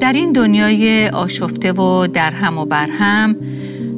[0.00, 3.36] در این دنیای آشفته و در هم و بر هم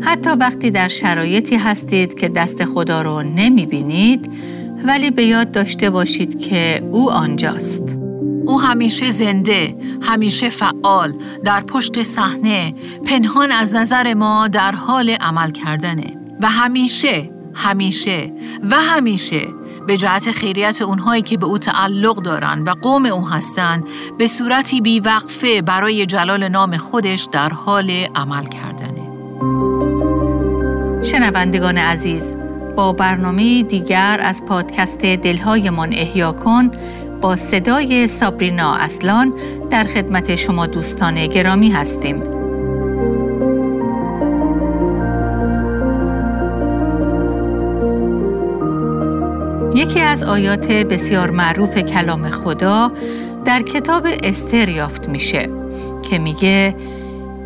[0.01, 4.33] حتی وقتی در شرایطی هستید که دست خدا رو نمی بینید
[4.85, 7.99] ولی به یاد داشته باشید که او آنجاست.
[8.47, 11.15] او همیشه زنده، همیشه فعال،
[11.45, 12.75] در پشت صحنه،
[13.07, 18.33] پنهان از نظر ما در حال عمل کردنه و همیشه، همیشه
[18.71, 19.47] و همیشه
[19.87, 23.85] به جهت خیریت اونهایی که به او تعلق دارن و قوم او هستند
[24.19, 29.03] به صورتی بیوقفه برای جلال نام خودش در حال عمل کردنه.
[31.03, 32.35] شنوندگان عزیز
[32.77, 36.71] با برنامه دیگر از پادکست دلهایمان احیا کن
[37.21, 39.35] با صدای سابرینا اصلان
[39.71, 42.42] در خدمت شما دوستان گرامی هستیم.
[49.75, 52.93] یکی از آیات بسیار معروف کلام خدا
[53.45, 55.47] در کتاب استر یافت میشه
[56.03, 56.77] که میگه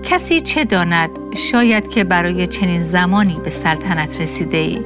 [0.02, 4.80] کسی چه داند شاید که برای چنین زمانی به سلطنت رسیده ای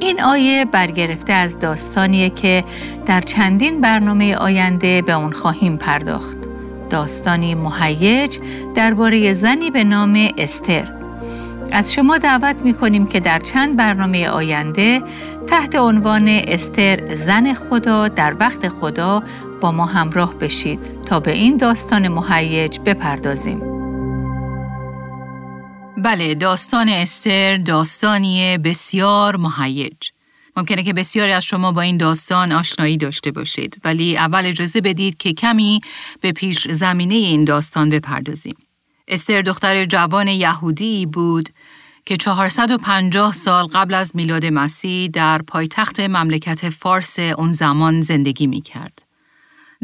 [0.00, 2.64] این آیه برگرفته از داستانیه که
[3.06, 6.36] در چندین برنامه آینده به اون خواهیم پرداخت.
[6.90, 8.38] داستانی مهیج
[8.74, 10.92] درباره زنی به نام استر.
[11.72, 15.02] از شما دعوت می کنیم که در چند برنامه آینده
[15.46, 19.22] تحت عنوان استر زن خدا در وقت خدا
[19.60, 21.02] با ما همراه بشید.
[21.06, 23.60] تا به این داستان مهیج بپردازیم.
[25.98, 30.10] بله داستان استر داستانی بسیار مهیج.
[30.56, 35.16] ممکنه که بسیاری از شما با این داستان آشنایی داشته باشید ولی اول اجازه بدید
[35.16, 35.80] که کمی
[36.20, 38.54] به پیش زمینه این داستان بپردازیم.
[39.08, 41.48] استر دختر جوان یهودی بود
[42.04, 48.60] که 450 سال قبل از میلاد مسیح در پایتخت مملکت فارس اون زمان زندگی می
[48.60, 49.04] کرد.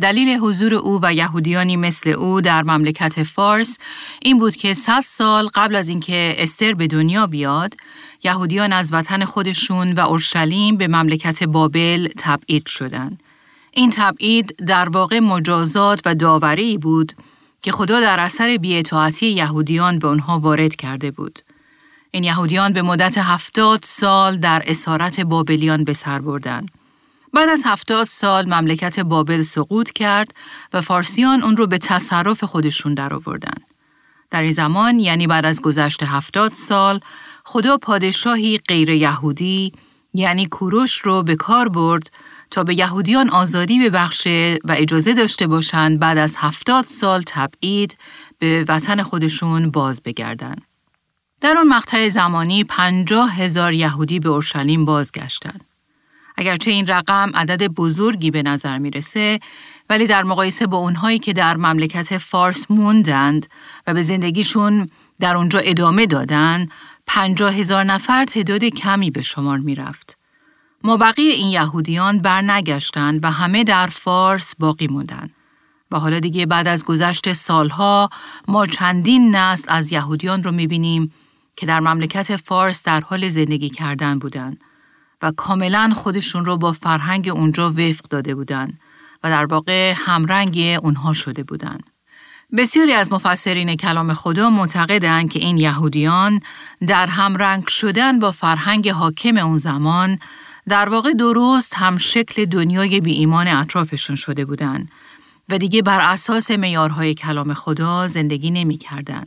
[0.01, 3.79] دلیل حضور او و یهودیانی مثل او در مملکت فارس
[4.23, 7.75] این بود که صد سال قبل از اینکه استر به دنیا بیاد،
[8.25, 13.23] یهودیان از وطن خودشون و اورشلیم به مملکت بابل تبعید شدند.
[13.73, 17.12] این تبعید در واقع مجازات و داوری بود
[17.62, 21.39] که خدا در اثر بیاطاعتی یهودیان به آنها وارد کرده بود.
[22.11, 26.71] این یهودیان به مدت هفتاد سال در اسارت بابلیان به سر بردند.
[27.33, 30.35] بعد از هفتاد سال مملکت بابل سقوط کرد
[30.73, 33.59] و فارسیان اون رو به تصرف خودشون درآوردن.
[34.31, 37.01] در این زمان یعنی بعد از گذشت هفتاد سال
[37.45, 39.73] خدا پادشاهی غیر یهودی
[40.15, 42.11] یعنی کوروش رو به کار برد
[42.51, 47.97] تا به یهودیان آزادی ببخشه و اجازه داشته باشند بعد از هفتاد سال تبعید
[48.39, 50.57] به وطن خودشون باز بگردن.
[51.41, 55.65] در آن مقطع زمانی پنجاه هزار یهودی به اورشلیم بازگشتند.
[56.37, 59.41] اگرچه این رقم عدد بزرگی به نظر می‌رسه
[59.91, 63.47] ولی در مقایسه با اونهایی که در مملکت فارس موندند
[63.87, 64.91] و به زندگیشون
[65.21, 66.69] در اونجا ادامه دادن
[67.06, 70.19] پنجاه هزار نفر تعداد کمی به شمار می‌رفت.
[70.84, 75.31] ما بقیه این یهودیان برنگشتند و همه در فارس باقی موندند.
[75.91, 78.10] و حالا دیگه بعد از گذشت سالها
[78.48, 81.12] ما چندین نسل از یهودیان رو می‌بینیم
[81.59, 84.61] که در مملکت فارس در حال زندگی کردن بودند
[85.23, 88.79] و کاملا خودشون رو با فرهنگ اونجا وفق داده بودن
[89.25, 91.79] و در واقع همرنگ اونها شده بودن.
[92.57, 96.41] بسیاری از مفسرین کلام خدا معتقدند که این یهودیان
[96.87, 100.19] در همرنگ شدن با فرهنگ حاکم اون زمان
[100.69, 104.91] در واقع درست هم شکل دنیای بی ایمان اطرافشون شده بودند
[105.49, 109.27] و دیگه بر اساس میارهای کلام خدا زندگی نمی کردن.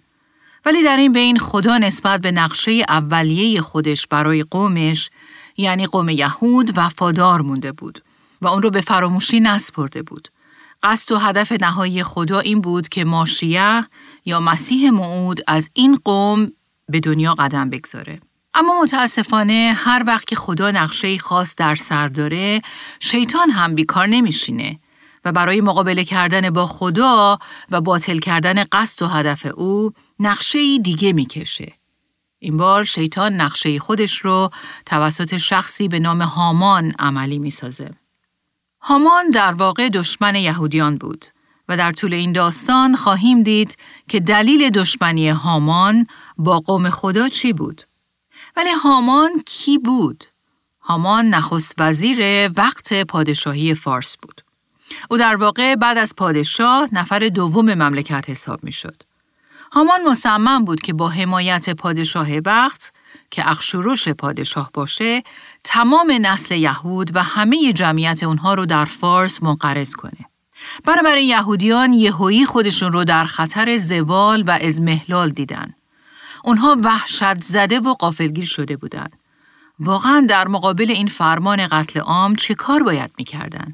[0.65, 5.09] ولی در این بین خدا نسبت به نقشه اولیه خودش برای قومش
[5.57, 8.03] یعنی قوم یهود وفادار مونده بود
[8.41, 10.27] و اون رو به فراموشی نسپرده بود.
[10.83, 13.85] قصد و هدف نهایی خدا این بود که ماشیه
[14.25, 16.51] یا مسیح موعود از این قوم
[16.89, 18.19] به دنیا قدم بگذاره.
[18.53, 22.61] اما متاسفانه هر وقت که خدا نقشه خاص در سر داره،
[22.99, 24.79] شیطان هم بیکار نمیشینه
[25.25, 27.39] و برای مقابله کردن با خدا
[27.71, 31.73] و باطل کردن قصد و هدف او نقشه دیگه می‌کشه.
[32.39, 34.49] این بار شیطان نقشه خودش رو
[34.85, 37.91] توسط شخصی به نام هامان عملی می سازه.
[38.81, 41.25] هامان در واقع دشمن یهودیان بود
[41.69, 43.77] و در طول این داستان خواهیم دید
[44.09, 46.07] که دلیل دشمنی هامان
[46.37, 47.81] با قوم خدا چی بود.
[48.55, 50.23] ولی هامان کی بود؟
[50.81, 54.41] هامان نخست وزیر وقت پادشاهی فارس بود.
[55.09, 59.03] او در واقع بعد از پادشاه نفر دوم مملکت حساب می شد.
[59.73, 62.93] هامان مصمم بود که با حمایت پادشاه وقت
[63.29, 65.23] که اخشوروش پادشاه باشه
[65.63, 70.25] تمام نسل یهود و همه جمعیت اونها رو در فارس منقرض کنه.
[70.85, 75.73] بنابراین یهودیان یهویی خودشون رو در خطر زوال و ازمهلال دیدن.
[76.43, 79.13] اونها وحشت زده و قافلگیر شده بودند.
[79.79, 83.67] واقعا در مقابل این فرمان قتل عام چه کار باید می‌کردن؟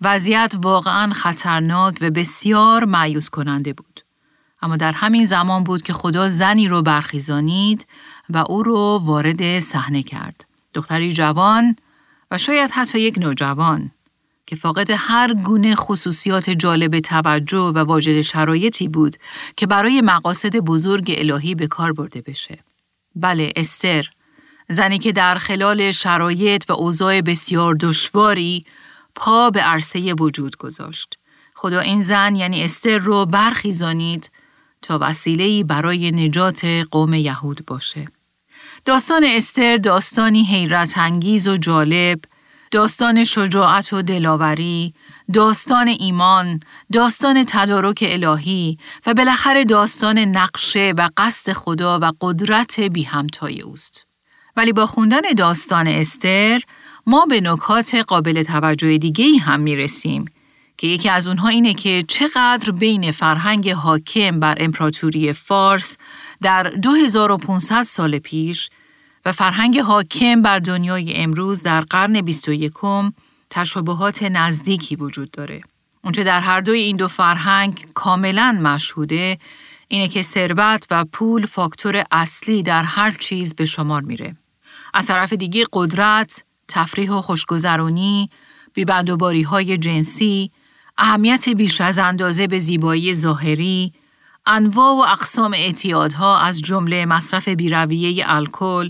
[0.00, 4.05] وضعیت واقعا خطرناک و بسیار معیوز کننده بود.
[4.66, 7.86] اما در همین زمان بود که خدا زنی رو برخیزانید
[8.30, 10.46] و او رو وارد صحنه کرد.
[10.74, 11.76] دختری جوان
[12.30, 13.90] و شاید حتی یک نوجوان
[14.46, 19.16] که فاقد هر گونه خصوصیات جالب توجه و واجد شرایطی بود
[19.56, 22.58] که برای مقاصد بزرگ الهی به کار برده بشه.
[23.14, 24.10] بله استر
[24.68, 28.64] زنی که در خلال شرایط و اوضاع بسیار دشواری
[29.14, 31.18] پا به عرصه وجود گذاشت.
[31.54, 34.30] خدا این زن یعنی استر رو برخیزانید
[34.86, 38.08] تا وسیله‌ای برای نجات قوم یهود باشه.
[38.84, 42.20] داستان استر داستانی حیرت انگیز و جالب،
[42.70, 44.94] داستان شجاعت و دلاوری،
[45.32, 46.60] داستان ایمان،
[46.92, 54.06] داستان تدارک الهی و بالاخره داستان نقشه و قصد خدا و قدرت بی همتای اوست.
[54.56, 56.60] ولی با خوندن داستان استر
[57.06, 60.24] ما به نکات قابل توجه دیگه هم می رسیم
[60.78, 65.96] که یکی از اونها اینه که چقدر بین فرهنگ حاکم بر امپراتوری فارس
[66.42, 68.70] در 2500 سال پیش
[69.24, 72.72] و فرهنگ حاکم بر دنیای امروز در قرن 21
[73.50, 75.62] تشابهات نزدیکی وجود داره.
[76.04, 79.38] اونچه در هر دوی این دو فرهنگ کاملا مشهوده
[79.88, 84.36] اینه که ثروت و پول فاکتور اصلی در هر چیز به شمار میره.
[84.94, 88.30] از طرف دیگه قدرت، تفریح و خوشگذرانی،
[88.74, 90.50] بیبندوباری های جنسی،
[90.98, 93.92] اهمیت بیش از اندازه به زیبایی ظاهری،
[94.46, 98.88] انواع و اقسام اعتیادها از جمله مصرف بیرویه الکل،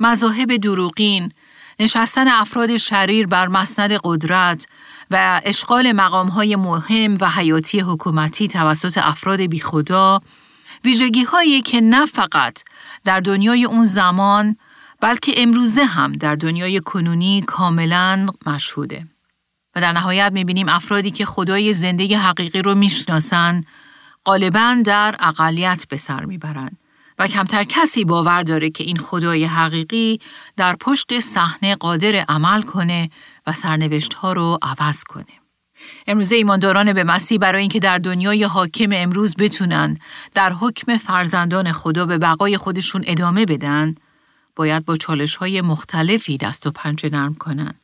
[0.00, 1.32] مذاهب دروغین،
[1.80, 4.66] نشستن افراد شریر بر مسند قدرت
[5.10, 10.20] و اشغال مقامهای مهم و حیاتی حکومتی توسط افراد بیخدا،
[10.84, 12.62] ویژگی هایی که نه فقط
[13.04, 14.56] در دنیای اون زمان
[15.00, 19.06] بلکه امروزه هم در دنیای کنونی کاملا مشهوده.
[19.76, 23.64] و در نهایت می‌بینیم افرادی که خدای زندگی حقیقی رو می‌شناسن
[24.24, 26.78] غالبا در اقلیت به سر می‌برند
[27.18, 30.20] و کمتر کسی باور داره که این خدای حقیقی
[30.56, 33.10] در پشت صحنه قادر عمل کنه
[33.46, 35.24] و سرنوشت ها رو عوض کنه.
[36.06, 39.98] امروزه ایمانداران به مسیح برای اینکه در دنیای حاکم امروز بتونن
[40.34, 43.94] در حکم فرزندان خدا به بقای خودشون ادامه بدن،
[44.56, 47.74] باید با چالش های مختلفی دست و پنجه نرم کنن.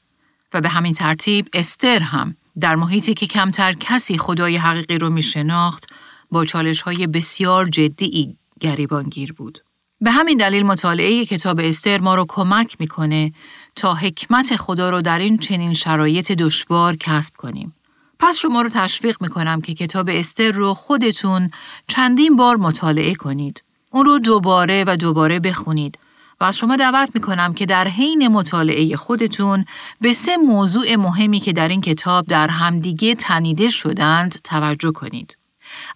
[0.53, 5.23] و به همین ترتیب استر هم در محیطی که کمتر کسی خدای حقیقی رو می
[5.23, 5.87] شناخت
[6.31, 9.65] با چالش های بسیار جدی گریبانگیر بود.
[10.01, 13.33] به همین دلیل مطالعه کتاب استر ما رو کمک می‌کنه
[13.77, 17.75] تا حکمت خدا رو در این چنین شرایط دشوار کسب کنیم.
[18.19, 21.51] پس شما رو تشویق می‌کنم که کتاب استر رو خودتون
[21.87, 23.63] چندین بار مطالعه کنید.
[23.91, 25.99] اون رو دوباره و دوباره بخونید
[26.41, 29.65] و از شما دعوت می‌کنم که در حین مطالعه خودتون
[30.01, 35.37] به سه موضوع مهمی که در این کتاب در همدیگه تنیده شدند توجه کنید.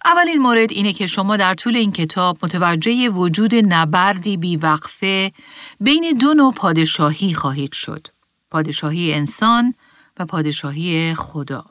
[0.05, 5.31] اولین مورد اینه که شما در طول این کتاب متوجه وجود نبردی بیوقفه
[5.79, 8.07] بین دو نوع پادشاهی خواهید شد.
[8.51, 9.73] پادشاهی انسان
[10.19, 11.65] و پادشاهی خدا.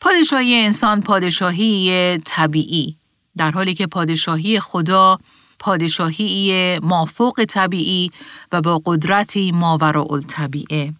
[0.00, 2.96] پادشاهی انسان پادشاهی طبیعی
[3.36, 5.18] در حالی که پادشاهی خدا
[5.58, 8.10] پادشاهی مافوق طبیعی
[8.52, 10.94] و با قدرتی ماوراء الطبیعه.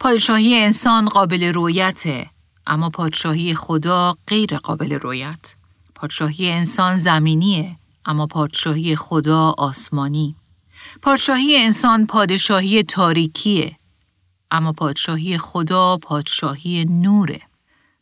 [0.00, 2.30] پادشاهی انسان قابل رویته
[2.66, 5.54] اما پادشاهی خدا غیر قابل رویت.
[5.94, 10.36] پادشاهی انسان زمینیه اما پادشاهی خدا آسمانی.
[11.02, 13.76] پادشاهی انسان پادشاهی تاریکیه
[14.50, 17.40] اما پادشاهی خدا پادشاهی نوره.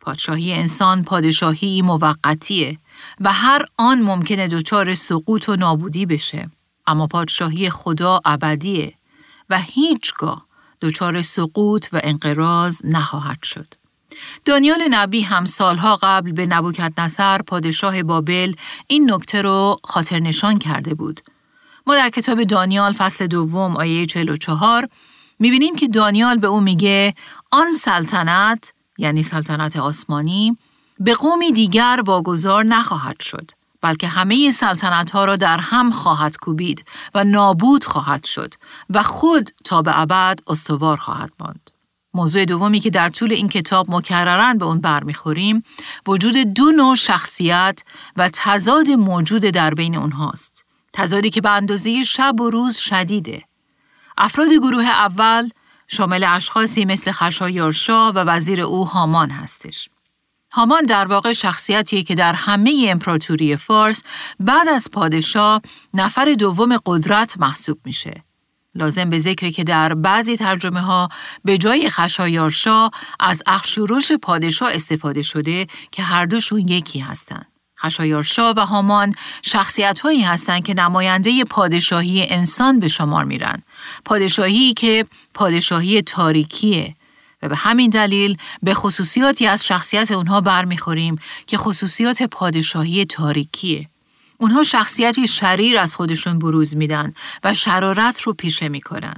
[0.00, 2.78] پادشاهی انسان پادشاهی موقتیه
[3.20, 6.50] و هر آن ممکنه دچار سقوط و نابودی بشه
[6.86, 8.94] اما پادشاهی خدا ابدیه
[9.50, 10.46] و هیچگاه
[10.80, 13.74] دچار سقوط و انقراض نخواهد شد.
[14.44, 18.54] دانیال نبی هم سالها قبل به نبوکت نصر پادشاه بابل
[18.86, 21.20] این نکته رو خاطر نشان کرده بود.
[21.86, 24.88] ما در کتاب دانیال فصل دوم آیه 44
[25.38, 27.14] می‌بینیم که دانیال به او میگه
[27.50, 30.56] آن سلطنت یعنی سلطنت آسمانی
[30.98, 33.50] به قومی دیگر واگذار نخواهد شد
[33.80, 36.84] بلکه همه سلطنت ها را در هم خواهد کوبید
[37.14, 38.54] و نابود خواهد شد
[38.90, 41.70] و خود تا به ابد استوار خواهد ماند.
[42.14, 45.62] موضوع دومی که در طول این کتاب مکررن به اون برمیخوریم
[46.06, 47.82] وجود دو نوع شخصیت
[48.16, 50.64] و تضاد موجود در بین اونهاست.
[50.92, 53.44] تضادی که به اندازه شب و روز شدیده.
[54.18, 55.50] افراد گروه اول
[55.88, 59.88] شامل اشخاصی مثل خشایارشا و وزیر او هامان هستش.
[60.56, 64.02] هامان در واقع شخصیتیه که در همه امپراتوری فارس
[64.40, 65.62] بعد از پادشاه
[65.94, 68.24] نفر دوم قدرت محسوب میشه.
[68.74, 71.08] لازم به ذکر که در بعضی ترجمه ها
[71.44, 77.46] به جای خشایارشا از اخشوروش پادشاه استفاده شده که هر دوشون یکی هستند.
[77.78, 83.62] خشایارشا و هامان شخصیت هایی هستند که نماینده پادشاهی انسان به شمار میرن.
[84.04, 86.94] پادشاهی که پادشاهی تاریکیه
[87.42, 91.16] و به همین دلیل به خصوصیاتی از شخصیت اونها برمیخوریم
[91.46, 93.88] که خصوصیات پادشاهی تاریکیه.
[94.40, 97.14] اونها شخصیتی شریر از خودشون بروز میدن
[97.44, 99.14] و شرارت رو پیشه می‌کنن.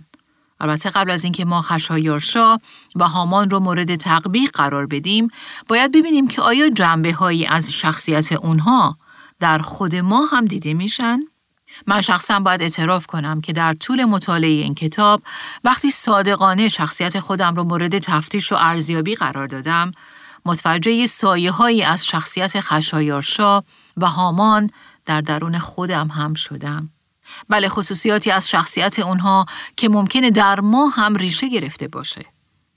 [0.60, 2.56] البته قبل از اینکه ما خشایارشا
[2.94, 5.28] و هامان رو مورد تقبیق قرار بدیم،
[5.68, 8.98] باید ببینیم که آیا جنبه هایی از شخصیت اونها
[9.40, 11.18] در خود ما هم دیده میشن؟
[11.86, 15.22] من شخصا باید اعتراف کنم که در طول مطالعه این کتاب
[15.64, 19.92] وقتی صادقانه شخصیت خودم رو مورد تفتیش و ارزیابی قرار دادم،
[20.44, 23.62] متوجه سایه هایی از شخصیت خشایارشا
[23.96, 24.70] و هامان
[25.06, 26.90] در درون خودم هم شدم.
[27.48, 32.24] بله خصوصیاتی از شخصیت اونها که ممکنه در ما هم ریشه گرفته باشه.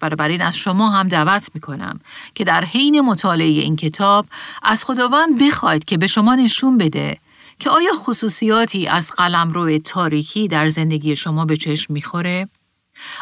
[0.04, 2.00] این از شما هم دعوت می کنم
[2.36, 4.26] که در حین مطالعه این کتاب
[4.64, 7.18] از خداوند بخواید که به شما نشون بده
[7.62, 12.50] که آیا خصوصیاتی از قلمرو تاریکی در زندگی شما به چشم می‌خوره؟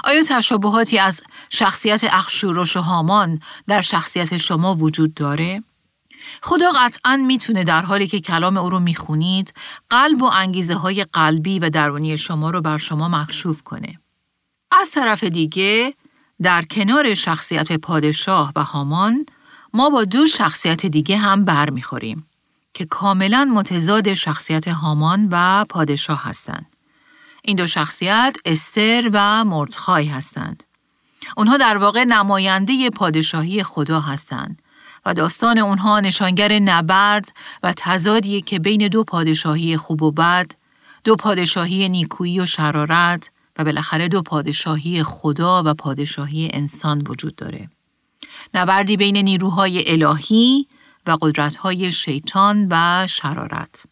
[0.03, 5.63] آیا تشابهاتی از شخصیت اخشورش و هامان در شخصیت شما وجود داره؟
[6.41, 9.53] خدا قطعا می‌تونه در حالی که کلام او رو می‌خونید
[9.89, 13.99] قلب و انگیزه های قلبی و درونی شما رو بر شما مکشوف کنه.
[14.71, 15.93] از طرف دیگه
[16.41, 19.25] در کنار شخصیت پادشاه و هامان
[19.73, 22.28] ما با دو شخصیت دیگه هم برمیخوریم
[22.79, 26.65] که کاملا متضاد شخصیت هامان و پادشاه هستند.
[27.43, 30.63] این دو شخصیت استر و مردخای هستند.
[31.37, 34.61] اونها در واقع نماینده پادشاهی خدا هستند
[35.05, 37.31] و داستان اونها نشانگر نبرد
[37.63, 40.51] و تضادی که بین دو پادشاهی خوب و بد،
[41.03, 47.69] دو پادشاهی نیکویی و شرارت و بالاخره دو پادشاهی خدا و پادشاهی انسان وجود داره.
[48.53, 50.67] نبردی بین نیروهای الهی
[51.07, 53.83] و قدرتهای شیطان و شرارت.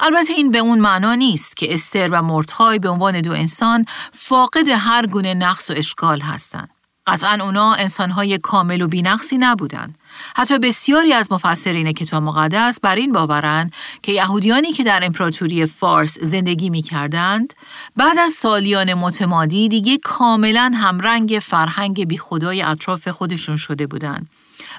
[0.00, 4.68] البته این به اون معنا نیست که استر و مرتهای به عنوان دو انسان فاقد
[4.68, 6.70] هر گونه نقص و اشکال هستند.
[7.08, 9.94] قطعا اونا انسانهای کامل و بینقصی نبودن.
[10.36, 13.70] حتی بسیاری از مفسرین کتاب مقدس بر این باورن
[14.02, 17.54] که یهودیانی که در امپراتوری فارس زندگی می کردند
[17.96, 24.30] بعد از سالیان متمادی دیگه کاملا همرنگ فرهنگ بی خدای اطراف خودشون شده بودند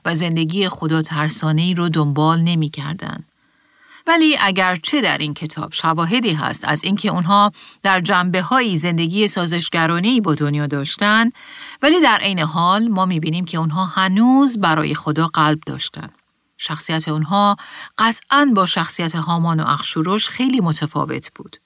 [0.05, 3.23] و زندگی خدا ترسانه رو دنبال نمی کردن.
[4.07, 7.51] ولی اگرچه در این کتاب شواهدی هست از اینکه اونها
[7.83, 11.29] در جنبه های زندگی سازشگرانه با دنیا داشتن
[11.81, 16.09] ولی در عین حال ما می‌بینیم که اونها هنوز برای خدا قلب داشتن.
[16.57, 17.55] شخصیت اونها
[17.97, 21.57] قطعا با شخصیت هامان و اخشوروش خیلی متفاوت بود.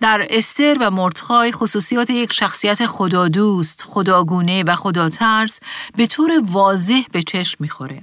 [0.00, 5.60] در استر و مرتخای خصوصیات یک شخصیت خدادوست، خداگونه و خداترس
[5.96, 8.02] به طور واضح به چشم می‌خوره.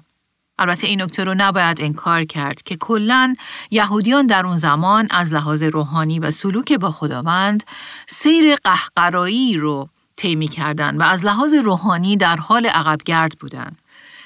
[0.60, 3.36] البته این نکته رو نباید انکار کرد که کلا
[3.72, 7.64] یهودیان در اون زمان از لحاظ روحانی و سلوک با خداوند
[8.08, 13.78] سیر قهقرایی رو طی کردند و از لحاظ روحانی در حال عقبگرد بودند.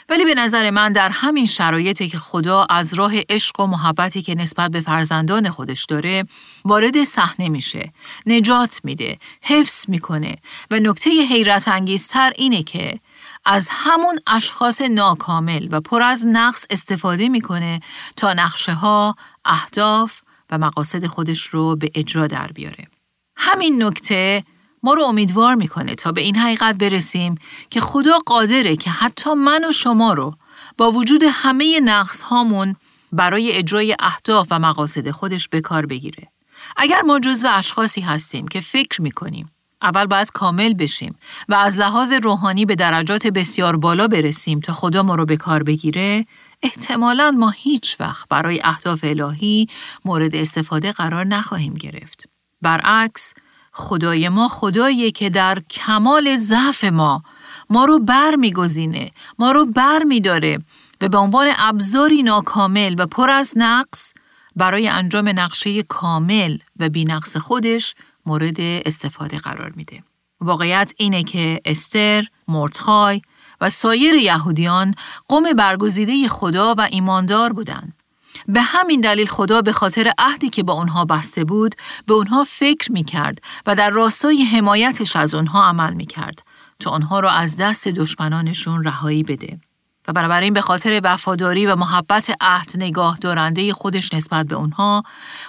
[0.10, 4.36] ولی به نظر من در همین شرایطی که خدا از راه عشق و محبتی که
[4.36, 6.26] نسبت به فرزندان خودش داره
[6.66, 7.94] وارد صحنه میشه
[8.26, 10.36] نجات میده حفظ می‌کنه
[10.72, 13.00] و نکته حیرت انگیزتر اینه که
[13.46, 17.80] از همون اشخاص ناکامل و پر از نقص استفاده می‌کنه
[18.16, 22.88] تا نقشه ها، اهداف و مقاصد خودش رو به اجرا در بیاره.
[23.36, 24.44] همین نکته
[24.84, 27.36] ما رو امیدوار می‌کنه تا به این حقیقت برسیم
[27.70, 30.36] که خدا قادره که حتی من و شما رو
[30.78, 32.76] با وجود همه نقص هامون
[33.12, 36.28] برای اجرای اهداف و مقاصد خودش به کار بگیره.
[36.78, 41.16] اگر ما جزو اشخاصی هستیم که فکر می‌کنیم اول باید کامل بشیم
[41.50, 45.64] و از لحاظ روحانی به درجات بسیار بالا برسیم تا خدا ما رو به کار
[45.64, 46.26] بگیره
[46.64, 49.68] احتمالا ما هیچ وقت برای اهداف الهی
[50.06, 52.30] مورد استفاده قرار نخواهیم گرفت.
[52.62, 53.34] برعکس
[53.78, 57.24] خدای ما خداییه که در کمال ضعف ما
[57.70, 60.60] ما رو بر میگزینه ما رو بر میداره
[61.02, 64.14] و به عنوان ابزاری ناکامل و پر از نقص
[64.56, 70.04] برای انجام نقشه کامل و بینقص خودش مورد استفاده قرار میده.
[70.42, 73.22] واقعیت اینه که استر، مردخای
[73.62, 74.96] و سایر یهودیان
[75.28, 77.97] قوم برگزیده خدا و ایماندار بودند.
[78.48, 81.76] به همین دلیل خدا به خاطر عهدی که با اونها بسته بود
[82.06, 86.44] به اونها فکر می کرد و در راستای حمایتش از اونها عمل می کرد
[86.80, 89.60] تا آنها را از دست دشمنانشون رهایی بده.
[90.08, 95.04] و بنابراین به خاطر وفاداری و محبت عهد نگاه دارنده خودش نسبت به اونها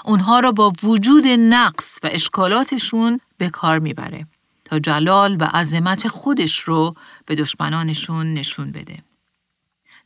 [0.05, 4.26] اونها را با وجود نقص و اشکالاتشون به کار می‌بره
[4.64, 6.95] تا جلال و عظمت خودش رو
[7.26, 9.08] به دشمنانشون نشون بده.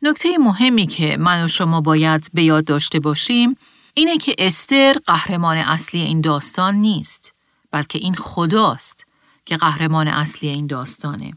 [0.03, 3.57] نکته مهمی که من و شما باید به یاد داشته باشیم
[3.95, 7.35] اینه که استر قهرمان اصلی این داستان نیست
[7.71, 9.07] بلکه این خداست
[9.45, 11.33] که قهرمان اصلی این داستانه.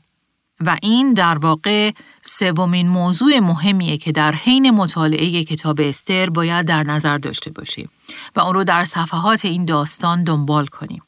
[0.60, 1.92] و این در واقع
[2.22, 7.90] سومین موضوع مهمیه که در حین مطالعه کتاب استر باید در نظر داشته باشیم
[8.36, 11.04] و اون رو در صفحات این داستان دنبال کنیم.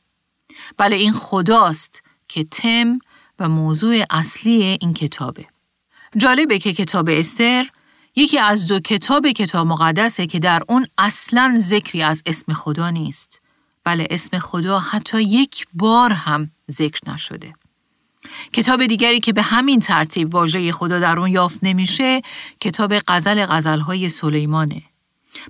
[0.77, 2.99] بله این خداست که تم
[3.39, 5.45] و موضوع اصلی این کتابه.
[6.17, 7.65] جالبه که کتاب استر
[8.15, 13.41] یکی از دو کتاب کتاب مقدسه که در اون اصلا ذکری از اسم خدا نیست.
[13.83, 17.53] بله اسم خدا حتی یک بار هم ذکر نشده.
[18.53, 22.21] کتاب دیگری که به همین ترتیب واژه خدا در اون یافت نمیشه
[22.59, 24.83] کتاب غزل غزلهای سلیمانه.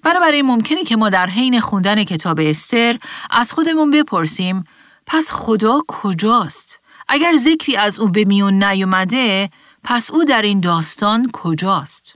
[0.04, 2.98] بنابراین ممکنه که ما در حین خوندن کتاب استر
[3.30, 4.64] از خودمون بپرسیم
[5.06, 9.50] پس خدا کجاست؟ اگر ذکری از او به میون نیومده
[9.89, 12.15] پس او در این داستان کجاست؟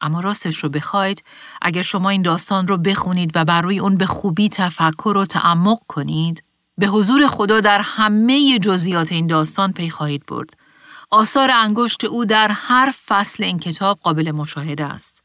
[0.00, 1.24] اما راستش رو بخواید
[1.62, 5.78] اگر شما این داستان رو بخونید و بر روی اون به خوبی تفکر و تعمق
[5.88, 6.44] کنید
[6.78, 10.50] به حضور خدا در همه جزئیات این داستان پی خواهید برد.
[11.10, 15.24] آثار انگشت او در هر فصل این کتاب قابل مشاهده است.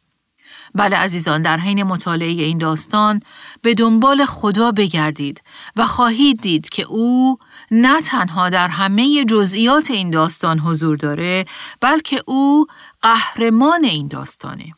[0.75, 3.19] بله عزیزان در حین مطالعه این داستان
[3.61, 5.41] به دنبال خدا بگردید
[5.75, 7.37] و خواهید دید که او
[7.71, 11.45] نه تنها در همه جزئیات این داستان حضور داره
[11.81, 12.65] بلکه او
[13.01, 14.73] قهرمان این داستانه.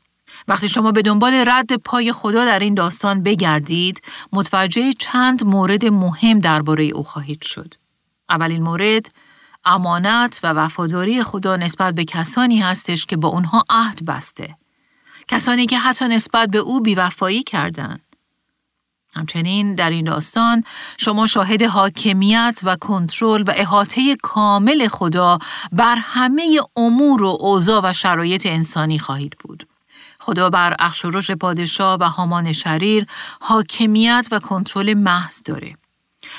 [0.48, 4.02] وقتی شما به دنبال رد پای خدا در این داستان بگردید،
[4.34, 7.74] متوجه چند مورد مهم درباره او خواهید شد.
[8.30, 9.12] اولین مورد،
[9.66, 14.56] امانت و وفاداری خدا نسبت به کسانی هستش که با اونها عهد بسته.
[15.28, 18.02] کسانی که حتی نسبت به او بیوفایی کردند.
[19.20, 20.64] همچنین در این داستان
[20.98, 25.40] شما شاهد حاکمیت و کنترل و احاطه کامل خدا
[25.72, 29.68] بر همه امور و اوضاع و شرایط انسانی خواهید بود.
[30.20, 33.06] خدا بر اخشورش پادشاه و هامان شریر
[33.40, 35.76] حاکمیت و کنترل محض داره.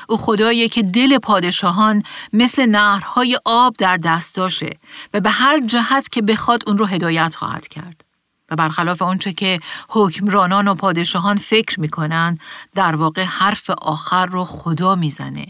[0.09, 2.03] او خدایی که دل پادشاهان
[2.33, 4.79] مثل نهرهای آب در دستاشه
[5.15, 8.10] و به هر جهت که بخواد اون رو هدایت خواهد کرد.
[8.51, 12.39] و برخلاف آنچه که حکمرانان و پادشاهان فکر می‌کنن
[12.75, 15.47] در واقع حرف آخر رو خدا می‌زنه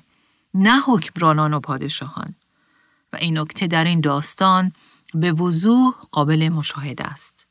[0.54, 2.34] نه حکمرانان و پادشاهان
[3.12, 4.72] و این نکته در این داستان
[5.14, 7.46] به وضوح قابل مشاهده است.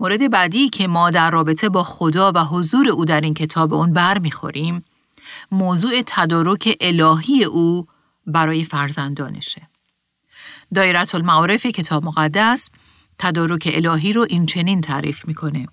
[0.00, 3.92] مورد بعدی که ما در رابطه با خدا و حضور او در این کتاب اون
[3.92, 4.84] بر می‌خوریم
[5.50, 7.86] موضوع تدارک الهی او
[8.26, 9.68] برای فرزندانشه.
[10.74, 12.70] دایرت المعارف کتاب مقدس
[13.18, 15.66] تدارک الهی رو این چنین تعریف می‌کنه.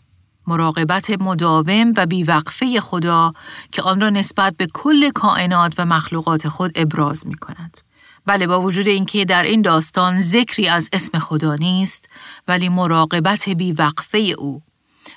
[0.48, 3.34] مراقبت مداوم و بیوقفه خدا
[3.72, 7.78] که آن را نسبت به کل کائنات و مخلوقات خود ابراز می کند.
[8.26, 12.10] بله با وجود اینکه در این داستان ذکری از اسم خدا نیست
[12.48, 14.62] ولی مراقبت بیوقفه او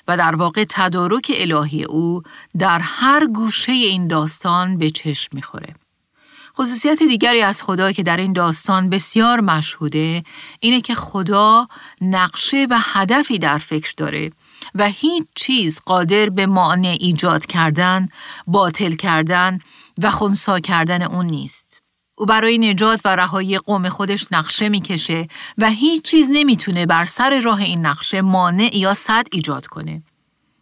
[0.07, 2.21] و در واقع تدارک الهی او
[2.59, 5.73] در هر گوشه این داستان به چشم می‌خوره.
[6.57, 10.23] خصوصیت دیگری از خدا که در این داستان بسیار مشهوده
[10.59, 11.67] اینه که خدا
[12.01, 14.31] نقشه و هدفی در فکر داره
[14.75, 18.09] و هیچ چیز قادر به معنی ایجاد کردن،
[18.47, 19.59] باطل کردن
[19.97, 21.81] و خونسا کردن اون نیست.
[22.17, 27.39] او برای نجات و رهایی قوم خودش نقشه می‌کشه و هیچ چیز نمی‌تونه بر سر
[27.39, 30.03] راه این نقشه مانع یا صد ایجاد کنه.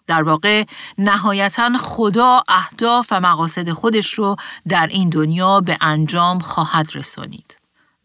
[0.07, 0.63] در واقع
[0.97, 4.35] نهایتا خدا اهداف و مقاصد خودش رو
[4.67, 7.57] در این دنیا به انجام خواهد رسانید.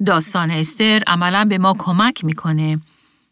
[0.06, 2.80] داستان استر عملا به ما کمک می‌کنه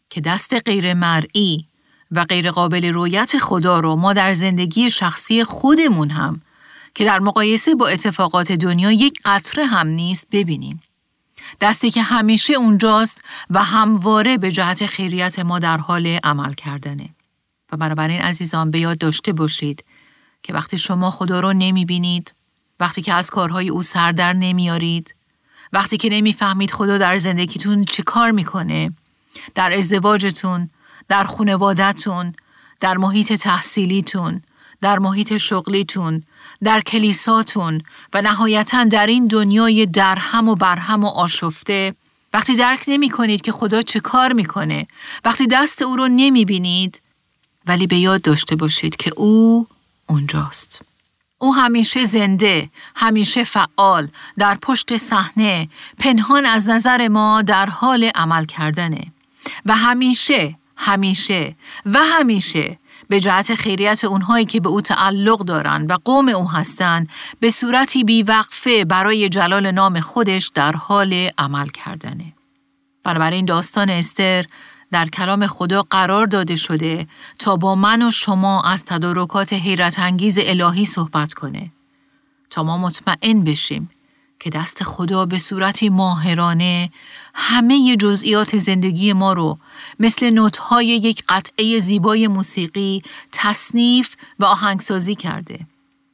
[0.09, 1.65] که دست غیر مرئی
[2.11, 6.41] و غیر قابل رویت خدا رو ما در زندگی شخصی خودمون هم
[6.95, 10.81] که در مقایسه با اتفاقات دنیا یک قطره هم نیست ببینیم.
[11.61, 17.09] دستی که همیشه اونجاست و همواره به جهت خیریت ما در حال عمل کردنه.
[17.71, 19.85] و بنابراین عزیزان به یاد داشته باشید
[20.43, 22.33] که وقتی شما خدا رو نمی بینید،
[22.79, 25.15] وقتی که از کارهای او سردر نمیارید،
[25.73, 28.91] وقتی که نمی‌فهمید خدا در زندگیتون چه کار می‌کنه،
[29.55, 30.69] در ازدواجتون،
[31.07, 32.33] در خانوادهتون،
[32.79, 34.41] در محیط تحصیلیتون،
[34.81, 36.23] در محیط شغلیتون،
[36.63, 37.81] در کلیساتون
[38.13, 41.95] و نهایتا در این دنیای درهم و برهم و آشفته
[42.33, 44.87] وقتی درک نمی کنید که خدا چه کار می‌کنه
[45.25, 47.01] وقتی دست او رو نمی بینید
[47.67, 49.67] ولی به یاد داشته باشید که او
[50.07, 50.81] اونجاست.
[51.37, 58.45] او همیشه زنده، همیشه فعال، در پشت صحنه، پنهان از نظر ما در حال عمل
[58.45, 59.13] کردنه
[59.65, 65.97] و همیشه همیشه و همیشه به جهت خیریت اونهایی که به او تعلق دارند و
[66.05, 72.33] قوم او هستند به صورتی بیوقفه برای جلال نام خودش در حال عمل کردنه.
[73.03, 74.45] بنابراین داستان استر
[74.91, 77.07] در کلام خدا قرار داده شده
[77.39, 81.71] تا با من و شما از تدارکات حیرت انگیز الهی صحبت کنه.
[82.49, 83.89] تا ما مطمئن بشیم
[84.39, 86.91] که دست خدا به صورتی ماهرانه
[87.33, 89.57] همه جزئیات زندگی ما رو
[89.99, 95.59] مثل نوتهای یک قطعه زیبای موسیقی تصنیف و آهنگسازی کرده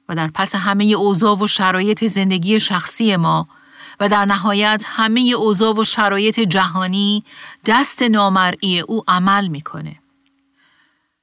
[0.10, 3.48] و در پس همه اوضاع و شرایط زندگی شخصی ما
[4.00, 7.24] و در نهایت همه اوضاع و شرایط جهانی
[7.66, 10.00] دست نامرئی او عمل می‌کنه.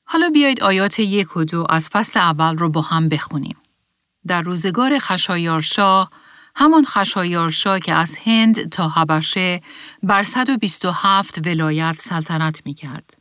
[0.05, 3.57] حالا بیایید آیات یک و دو از فصل اول رو با هم بخونیم.
[4.27, 6.11] در روزگار خشایارشاه
[6.55, 9.61] همان خشایارشا که از هند تا حبشه
[10.03, 13.17] بر 127 ولایت سلطنت می کرد.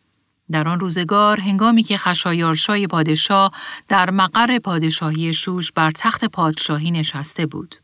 [0.52, 3.52] در آن روزگار هنگامی که خشایارشای پادشاه
[3.88, 7.76] در مقر پادشاهی شوش بر تخت پادشاهی نشسته بود.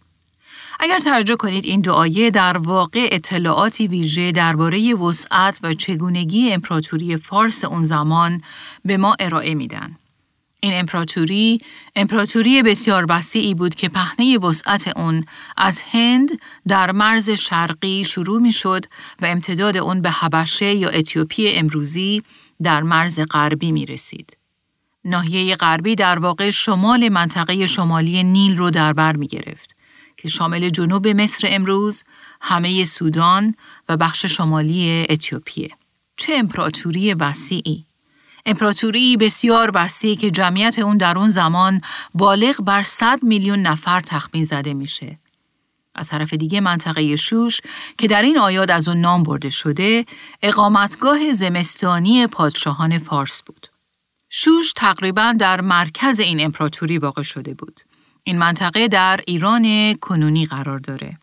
[0.80, 7.66] اگر توجه کنید این دعایه در واقع اطلاعاتی ویژه درباره وسعت و چگونگی امپراتوری فارس
[7.66, 8.42] اون زمان
[8.86, 9.98] به ما ارائه میدن.
[10.60, 11.60] این امپراتوری
[11.96, 15.26] امپراتوری بسیار وسیعی بود که پهنه وسعت اون
[15.58, 16.30] از هند
[16.68, 18.86] در مرز شرقی شروع می شد
[19.22, 22.24] و امتداد اون به حبشه یا اتیوپی امروزی
[22.64, 24.38] در مرز غربی می رسید.
[25.06, 29.75] ناحیه غربی در واقع شمال منطقه شمالی نیل رو در بر می گرفت
[30.26, 32.04] که شامل جنوب مصر امروز،
[32.42, 33.56] همه سودان
[33.90, 35.70] و بخش شمالی اتیوپیه.
[36.18, 37.86] چه امپراتوری وسیعی!
[38.46, 41.82] امپراتوری بسیار وسیع که جمعیت اون در اون زمان
[42.14, 45.20] بالغ بر 100 میلیون نفر تخمین زده میشه.
[45.96, 47.62] از طرف دیگه منطقه شوش
[47.98, 50.06] که در این آیات از اون نام برده شده
[50.42, 53.68] اقامتگاه زمستانی پادشاهان فارس بود.
[54.30, 57.82] شوش تقریبا در مرکز این امپراتوری واقع شده بود.
[58.28, 61.20] این منطقه در ایران کنونی قرار داره.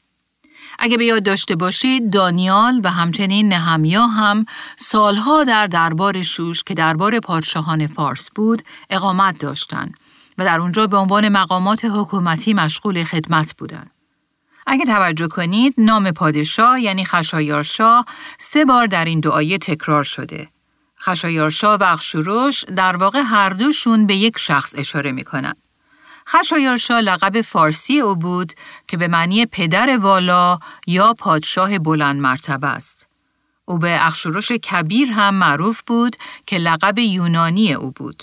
[0.78, 6.74] اگه به یاد داشته باشید دانیال و همچنین نهمیا هم سالها در دربار شوش که
[6.74, 9.94] دربار پادشاهان فارس بود اقامت داشتند
[10.38, 13.90] و در اونجا به عنوان مقامات حکومتی مشغول خدمت بودند.
[14.66, 18.04] اگه توجه کنید نام پادشاه یعنی خشایارشاه
[18.38, 20.48] سه بار در این دعایه تکرار شده.
[21.00, 25.54] خشایارشاه و اخشوروش در واقع هر دوشون به یک شخص اشاره می‌کنن.
[26.28, 28.52] خشایارشا لقب فارسی او بود
[28.88, 33.08] که به معنی پدر والا یا پادشاه بلند مرتبه است.
[33.64, 38.22] او به اخشورش کبیر هم معروف بود که لقب یونانی او بود.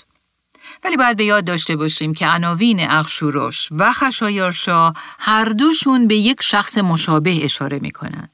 [0.84, 6.44] ولی باید به یاد داشته باشیم که عناوین اخشورش و خشایارشا هر دوشون به یک
[6.44, 8.32] شخص مشابه اشاره می کنند.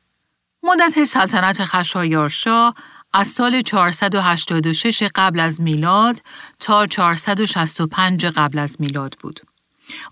[0.64, 2.74] مدت سلطنت خشایارشا
[3.14, 6.22] از سال 486 قبل از میلاد
[6.60, 9.42] تا 465 قبل از میلاد بود.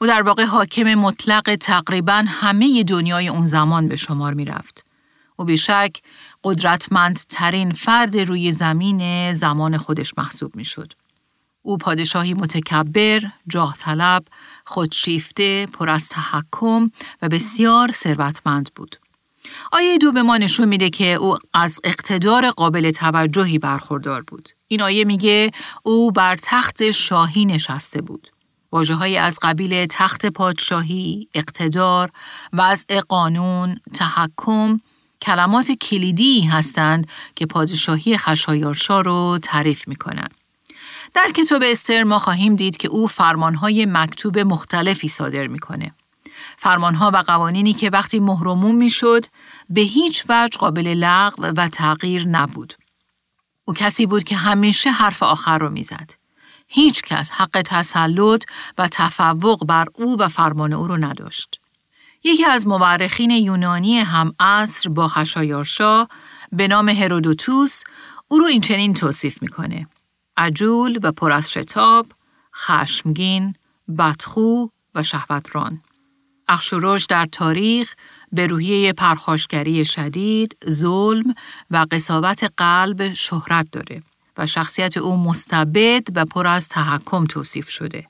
[0.02, 4.86] او در واقع حاکم مطلق تقریبا همه دنیای اون زمان به شمار می رفت.
[5.36, 6.02] او بیشک
[6.44, 10.94] قدرتمندترین فرد روی زمین زمان خودش محسوب می شد.
[11.62, 14.26] او پادشاهی متکبر، جاه طلب،
[14.66, 16.92] خودشیفته، پر از تحکم
[17.22, 18.96] و بسیار ثروتمند بود.
[19.72, 24.50] آیه دو به ما نشون میده که او از اقتدار قابل توجهی برخوردار بود.
[24.68, 25.52] این آیه میگه
[25.84, 28.33] او بر تخت شاهی نشسته بود.
[28.74, 32.12] واجه از قبیل تخت پادشاهی، اقتدار،
[32.54, 34.80] وضع قانون، تحکم،
[35.22, 40.34] کلمات کلیدی هستند که پادشاهی خشایارشا رو تعریف می کنند.
[41.14, 45.96] در کتاب استر ما خواهیم دید که او فرمانهای مکتوب مختلفی صادر می‌کنه.
[46.58, 49.26] فرمانها و قوانینی که وقتی مهرموم می‌شد
[49.70, 52.74] به هیچ وجه قابل لغو و تغییر نبود.
[53.66, 56.23] او کسی بود که همیشه حرف آخر رو می‌زد.
[56.74, 58.44] هیچ کس حق تسلط
[58.78, 61.60] و تفوق بر او و فرمان او رو نداشت.
[62.24, 66.08] یکی از مورخین یونانی هم عصر با خشایارشا
[66.52, 67.84] به نام هرودوتوس
[68.28, 69.88] او رو این چنین توصیف می‌کنه.
[70.38, 72.08] عجول و پر از شتاب،
[72.56, 73.56] خشمگین،
[73.98, 75.82] بدخو و شهوتران.
[76.48, 77.96] اخشوروش در تاریخ
[78.32, 81.34] به روحیه پرخاشگری شدید، ظلم
[81.72, 84.04] و قصاوت قلب شهرت داره.
[84.38, 88.08] و شخصیت او مستبد و پر از تحکم توصیف شده.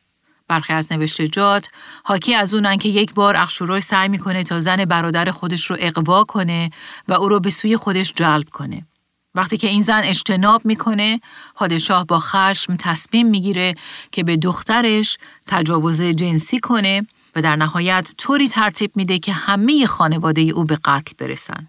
[0.48, 1.70] برخی از نوشتجات
[2.04, 6.24] حاکی از اونن که یک بار اخشوروش سعی می‌کنه تا زن برادر خودش رو اقوا
[6.24, 6.70] کنه
[7.08, 8.86] و او رو به سوی خودش جلب کنه.
[9.36, 11.20] وقتی که این زن اجتناب می‌کنه،
[11.56, 13.74] پادشاه با خشم تصمیم می‌گیره
[14.12, 20.42] که به دخترش تجاوز جنسی کنه و در نهایت طوری ترتیب میده که همه خانواده
[20.42, 21.68] او به قتل برسن.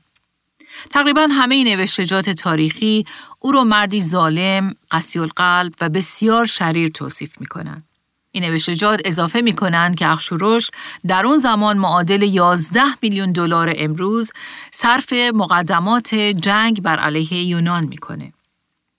[0.91, 3.05] تقریبا همه نوشتجات تاریخی
[3.41, 7.85] او را مردی ظالم، قسی القلب و بسیار شریر توصیف می کنند.
[8.33, 10.71] این نوشتجات اضافه می کنند که اخشورش
[11.07, 14.33] در اون زمان معادل 11 میلیون دلار امروز
[14.71, 18.33] صرف مقدمات جنگ بر علیه یونان می‌کنه.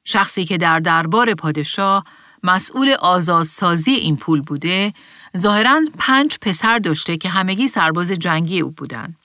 [0.05, 2.03] شخصی که در دربار پادشاه
[2.43, 4.93] مسئول آزادسازی این پول بوده،
[5.38, 9.15] ظاهرا پنج پسر داشته که همگی سرباز جنگی او بودند.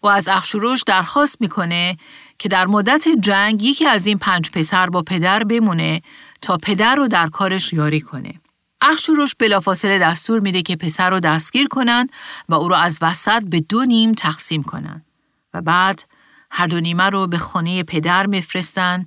[0.00, 1.96] او از اخشوروش درخواست می‌کنه
[2.38, 6.02] که در مدت جنگ یکی از این پنج پسر با پدر بمونه
[6.42, 8.40] تا پدر رو در کارش یاری کنه.
[8.80, 12.08] اخشوروش بلافاصله دستور میده که پسر رو دستگیر کنن
[12.48, 15.04] و او رو از وسط به دو نیم تقسیم کنن
[15.54, 16.04] و بعد
[16.50, 19.06] هر دو نیمه رو به خانه پدر میفرستن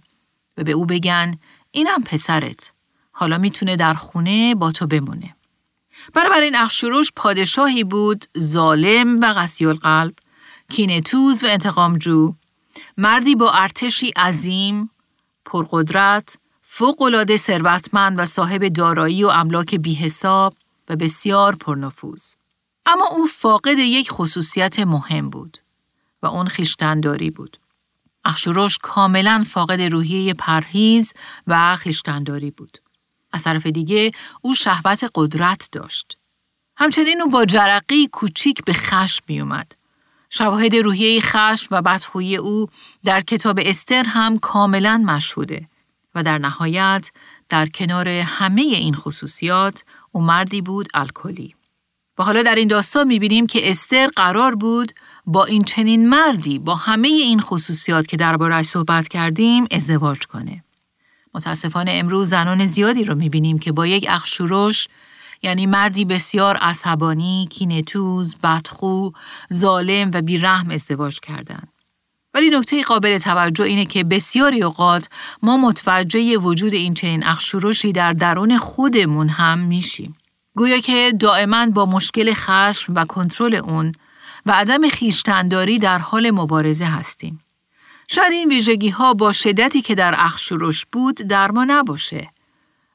[0.57, 1.37] و به او بگن
[1.71, 2.71] اینم پسرت
[3.11, 5.35] حالا می‌تونه در خونه با تو بمونه.
[6.15, 10.13] این اخشوروش پادشاهی بود ظالم و قسی القلب
[10.71, 12.33] کینتوز و انتقامجو.
[12.97, 14.89] مردی با ارتشی عظیم
[15.45, 20.55] پرقدرت فوقالعاده ثروتمند و صاحب دارایی و املاک بیحساب
[20.89, 22.33] و بسیار پرنفوذ.
[22.85, 25.57] اما او فاقد یک خصوصیت مهم بود
[26.23, 27.57] و اون خیشتنداری بود.
[28.25, 31.13] اخشوروش کاملا فاقد روحیه پرهیز
[31.47, 32.77] و خیشتنداری بود.
[33.31, 36.17] از طرف دیگه او شهوت قدرت داشت.
[36.77, 39.76] همچنین او با جرقی کوچیک به خشم می اومد
[40.29, 42.67] شواهد روحیه خشم و بدخویی او
[43.05, 45.67] در کتاب استر هم کاملا مشهوده
[46.15, 47.11] و در نهایت
[47.49, 51.55] در کنار همه این خصوصیات او مردی بود الکلی.
[52.17, 54.91] و حالا در این داستان می‌بینیم که استر قرار بود
[55.25, 60.63] با این چنین مردی با همه این خصوصیات که دربارهش صحبت کردیم ازدواج کنه.
[61.33, 64.87] متاسفانه امروز زنان زیادی رو می‌بینیم که با یک اخشورش
[65.41, 69.09] یعنی مردی بسیار عصبانی، کینتوز، بدخو،
[69.53, 71.67] ظالم و بیرحم ازدواج کردند.
[72.33, 75.09] ولی نکته قابل توجه اینه که بسیاری اوقات
[75.41, 80.17] ما متوجه وجود این چنین اخشورشی در درون خودمون هم میشیم.
[80.55, 83.91] گویا که دائما با مشکل خشم و کنترل اون
[84.45, 87.39] و عدم خیشتنداری در حال مبارزه هستیم.
[88.07, 92.29] شاید این ویژگی ها با شدتی که در اخشورش بود در ما نباشه.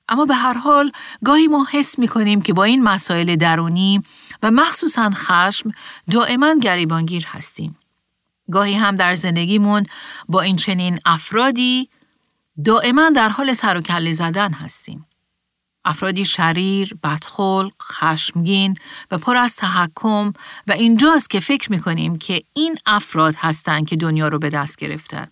[0.08, 0.92] اما به هر حال
[1.24, 4.02] گاهی ما حس می کنیم که با این مسائل درونی
[4.42, 5.72] و مخصوصا خشم
[6.10, 7.78] دائما گریبانگیر هستیم.
[8.50, 9.86] گاهی هم در زندگیمون
[10.28, 11.88] با این چنین افرادی
[12.64, 15.06] دائما در حال سر و کله زدن هستیم.
[15.84, 18.76] افرادی شریر، بدخلق، خشمگین
[19.10, 20.32] و پر از تحکم
[20.66, 25.26] و اینجاست که فکر می‌کنیم که این افراد هستند که دنیا رو به دست گرفتن.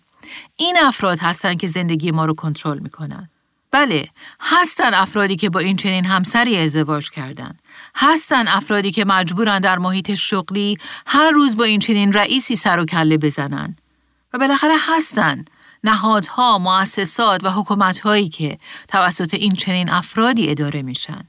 [0.55, 3.29] این افراد هستند که زندگی ما رو کنترل می‌کنن.
[3.71, 4.07] بله،
[4.41, 7.57] هستن افرادی که با این چنین همسری ازدواج کردن.
[7.95, 12.85] هستن افرادی که مجبورن در محیط شغلی هر روز با این چنین رئیسی سر و
[12.85, 13.75] کله بزنن.
[14.33, 15.45] و بالاخره هستن
[15.83, 18.57] نهادها، مؤسسات و حکومتهایی که
[18.87, 21.23] توسط این چنین افرادی اداره میشن.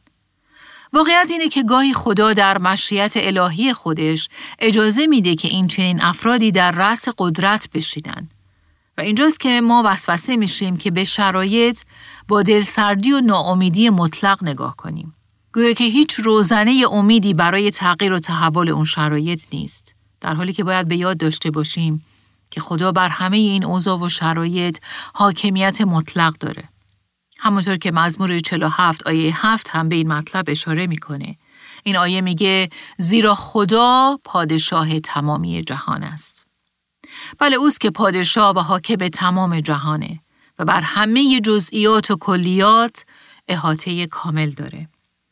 [0.93, 4.29] واقعیت اینه که گاهی خدا در مشیت الهی خودش
[4.59, 8.29] اجازه میده که این چنین افرادی در رأس قدرت بشینن.
[8.99, 11.81] و اینجاست که ما وسوسه میشیم که به شرایط
[12.29, 15.15] با دلسردی و ناامیدی مطلق نگاه کنیم.
[15.55, 19.95] گویا که هیچ روزنه امیدی برای تغییر و تحول اون شرایط نیست.
[20.21, 22.05] در حالی که باید به یاد داشته باشیم
[22.51, 24.79] که خدا بر همه این اوضاع و شرایط
[25.15, 26.69] حاکمیت مطلق داره.
[27.39, 31.37] همونطور که مزمور 47 آیه 7 هم به این مطلب اشاره می‌کنه.
[31.83, 36.47] این آیه میگه زیرا خدا پادشاه تمامی جهان است.
[37.39, 40.21] بله اوست که پادشاه و حاکم تمام جهانه
[40.65, 43.05] بر همه جزئیات و کلیات
[43.49, 44.89] احاطه کامل داره.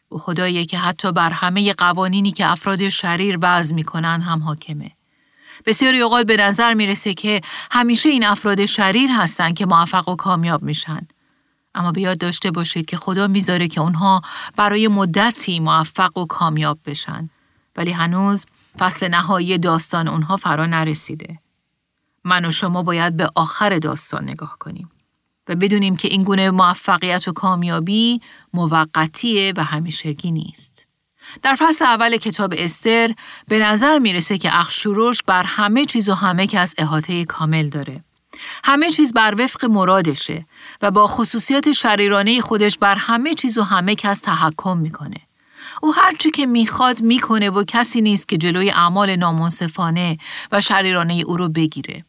[0.09, 4.91] او خداییه که حتی بر همه قوانینی که افراد شریر وضع می‌کنن هم حاکمه.
[5.67, 7.41] بسیاری اوقات به نظر می‌رسه که
[7.71, 11.07] همیشه این افراد شریر هستن که موفق و کامیاب میشن.
[11.75, 14.23] اما بیاد داشته باشید که خدا می‌ذاره که اونها
[14.57, 17.31] برای مدتی موفق و کامیاب بشن.
[17.77, 18.47] ولی هنوز
[18.79, 21.39] فصل نهایی داستان اونها فرا نرسیده.
[22.25, 24.91] من و شما باید به آخر داستان نگاه کنیم
[25.49, 28.21] و بدونیم که این گونه موفقیت و کامیابی
[28.55, 30.87] موقتیه و همیشگی نیست.
[31.43, 33.15] در فصل اول کتاب استر
[33.49, 38.05] به نظر می‌رسه که اخشوروش بر همه چیز و همه کس احاطه کامل داره.
[38.65, 40.47] همه چیز بر وفق مرادشه
[40.83, 45.17] و با خصوصیات شریرانه خودش بر همه چیز و همه کس تحکم می‌کنه.
[45.83, 50.19] او هرچی که می‌خواد می‌کنه و کسی نیست که جلوی اعمال نامنصفانه
[50.53, 52.05] و شریرانه او رو بگیره.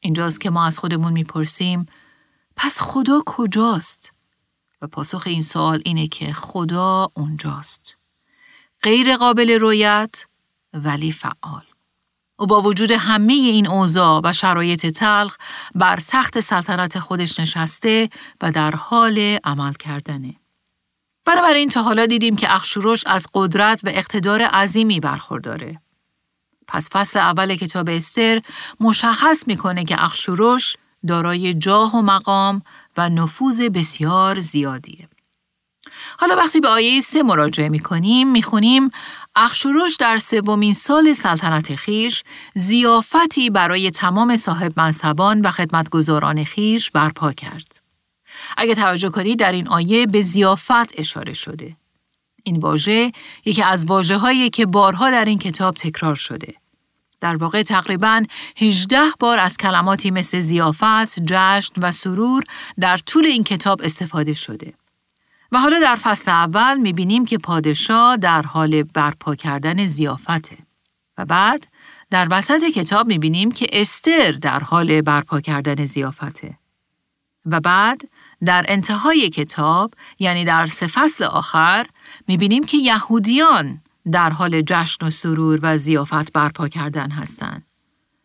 [0.00, 1.86] اینجاست که ما از خودمون می‌پرسیم
[2.62, 4.12] پس خدا کجاست؟
[4.82, 7.98] و پاسخ این سوال اینه که خدا اونجاست.
[8.82, 10.26] غیر قابل رویت
[10.72, 11.64] ولی فعال.
[12.38, 15.36] و با وجود همه این اوضاع و شرایط تلخ
[15.74, 18.10] بر تخت سلطنت خودش نشسته
[18.42, 20.36] و در حال عمل کردنه.
[21.24, 25.80] بنابراین تا حالا دیدیم که اخشورش از قدرت و اقتدار عظیمی برخورداره.
[26.68, 28.42] پس فصل اول کتاب استر
[28.80, 32.62] مشخص می‌کنه که اخشورش دارای جاه و مقام
[32.96, 35.08] و نفوذ بسیار زیادیه.
[36.18, 38.90] حالا وقتی به آیه سه مراجعه می‌کنیم می‌خونیم
[39.36, 42.22] اخشوروش در سومین سال سلطنت خیش
[42.54, 47.80] زیافتی برای تمام صاحب منصبان و خدمتگزاران خیش برپا کرد.
[48.56, 51.76] اگه توجه کنید در این آیه به زیافت اشاره شده.
[52.44, 53.12] این واژه
[53.44, 56.54] یکی از واجه هایی که بارها در این کتاب تکرار شده.
[57.20, 58.22] در واقع تقریبا
[58.56, 62.44] 18 بار از کلماتی مثل زیافت، جشن و سرور
[62.80, 64.74] در طول این کتاب استفاده شده.
[65.52, 70.58] و حالا در فصل اول می‌بینیم که پادشاه در حال برپا کردن زیافته.
[71.18, 71.66] و بعد
[72.10, 76.58] در وسط کتاب می‌بینیم که استر در حال برپا کردن زیافته.
[77.46, 78.02] و بعد
[78.44, 81.86] در انتهای کتاب یعنی در سه فصل آخر
[82.28, 83.80] می‌بینیم که یهودیان
[84.12, 87.66] در حال جشن و سرور و زیافت برپا کردن هستند.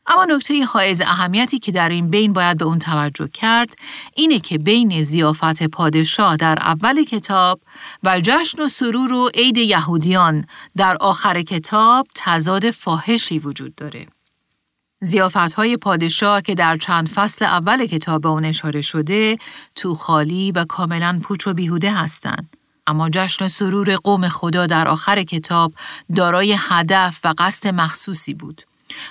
[0.07, 3.75] اما نکته حائز اهمیتی که در این بین باید به اون توجه کرد
[4.15, 7.61] اینه که بین زیافت پادشاه در اول کتاب
[8.03, 10.45] و جشن و سرور و عید یهودیان
[10.77, 14.07] در آخر کتاب تضاد فاحشی وجود داره.
[15.01, 19.37] زیافت های پادشاه که در چند فصل اول کتاب اون اشاره شده
[19.75, 22.57] تو خالی و کاملا پوچ و بیهوده هستند.
[22.87, 25.73] اما جشن سرور قوم خدا در آخر کتاب
[26.15, 28.61] دارای هدف و قصد مخصوصی بود.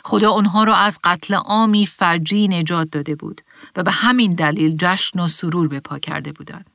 [0.05, 3.41] خدا اونها را از قتل عامی فجی نجات داده بود
[3.77, 6.71] و به همین دلیل جشن و سرور به پا کرده بودند.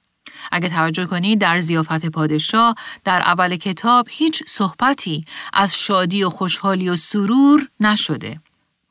[0.52, 6.90] اگه توجه کنید در زیافت پادشاه در اول کتاب هیچ صحبتی از شادی و خوشحالی
[6.90, 8.40] و سرور نشده.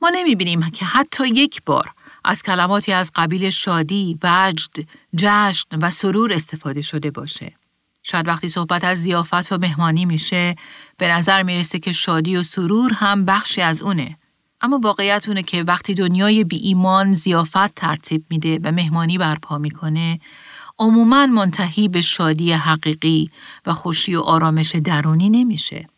[0.02, 1.90] ما نمی‌بینیم که حتی یک بار
[2.24, 7.57] از کلماتی از قبیل شادی، وجد، جشن و سرور استفاده شده باشه.
[8.10, 10.54] شاید وقتی صحبت از زیافت و مهمانی میشه
[10.96, 14.18] به نظر می‌رسه که شادی و سرور هم بخشی از اونه.
[14.60, 20.20] اما واقعیت اونه که وقتی دنیای بی ایمان زیافت ترتیب میده و مهمانی برپا می‌کنه
[20.78, 23.30] عموما منتهی به شادی حقیقی
[23.66, 25.88] و خوشی و آرامش درونی نمیشه.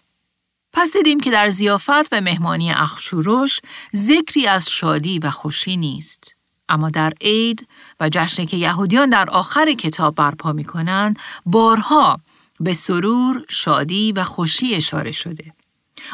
[0.72, 3.60] پس دیدیم که در زیافت و مهمانی اخشوروش
[3.96, 6.39] ذکری از شادی و خوشی نیست.
[6.70, 7.68] اما در عید
[8.00, 12.20] و جشنی که یهودیان در آخر کتاب برپا می کنند، بارها
[12.60, 15.52] به سرور، شادی و خوشی اشاره شده.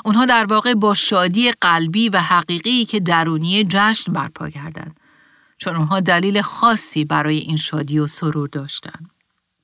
[0.05, 5.01] اونها در واقع با شادی قلبی و حقیقی که درونی جشن برپا کردند.
[5.59, 9.11] چون اونها دلیل خاصی برای این شادی و سرور داشتند.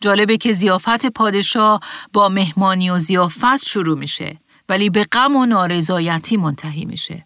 [0.01, 1.81] جالبه که زیافت پادشاه
[2.13, 7.25] با مهمانی و زیافت شروع میشه ولی به غم و نارضایتی منتهی میشه.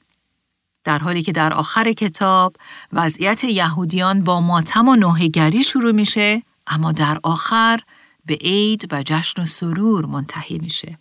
[0.86, 2.56] در حالی که در آخر کتاب
[2.92, 7.80] وضعیت یهودیان با ماتم و نوهگری شروع میشه اما در آخر
[8.26, 10.98] به عید و جشن و سرور منتهی میشه.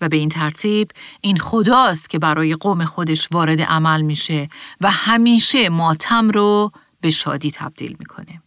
[0.00, 0.90] و به این ترتیب
[1.20, 4.48] این خداست که برای قوم خودش وارد عمل میشه
[4.80, 8.42] و همیشه ماتم رو به شادی تبدیل می‌کنه.